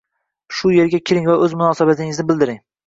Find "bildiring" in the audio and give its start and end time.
2.35-2.63